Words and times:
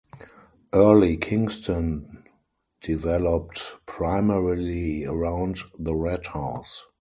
Early 0.73 1.15
Kingston 1.15 2.23
developed 2.81 3.75
primarily 3.85 5.05
around 5.05 5.59
The 5.77 5.93
Red 5.93 6.25
House. 6.25 6.85